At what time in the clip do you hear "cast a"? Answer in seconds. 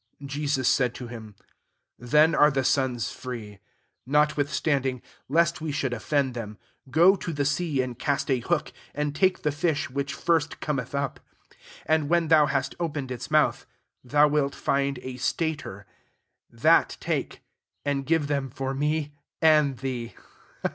7.99-8.39